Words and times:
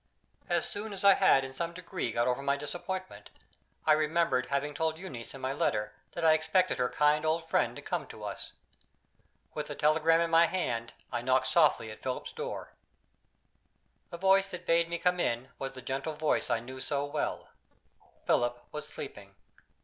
As 0.49 0.67
soon 0.67 0.93
as 0.93 1.03
I 1.03 1.13
had 1.13 1.45
in 1.45 1.53
some 1.53 1.75
degree 1.75 2.11
got 2.11 2.27
over 2.27 2.41
my 2.41 2.57
disappointment, 2.57 3.29
I 3.85 3.91
remembered 3.93 4.47
having 4.47 4.73
told 4.73 4.97
Euneece 4.97 5.35
in 5.35 5.41
my 5.41 5.53
letter 5.53 5.93
that 6.13 6.25
I 6.25 6.33
expected 6.33 6.79
her 6.79 6.89
kind 6.89 7.23
old 7.23 7.47
friend 7.47 7.75
to 7.75 7.83
come 7.83 8.07
to 8.07 8.23
us. 8.23 8.53
With 9.53 9.67
the 9.67 9.75
telegram 9.75 10.19
in 10.19 10.31
my 10.31 10.47
hand 10.47 10.93
I 11.11 11.21
knocked 11.21 11.49
softly 11.49 11.91
at 11.91 12.01
Philip's 12.01 12.31
door. 12.31 12.73
The 14.09 14.17
voice 14.17 14.47
that 14.47 14.65
bade 14.65 14.89
me 14.89 14.97
come 14.97 15.19
in 15.19 15.49
was 15.59 15.73
the 15.73 15.83
gentle 15.83 16.13
voice 16.15 16.47
that 16.47 16.53
I 16.55 16.59
knew 16.61 16.81
so 16.81 17.05
well. 17.05 17.49
Philip 18.25 18.59
was 18.71 18.87
sleeping. 18.87 19.35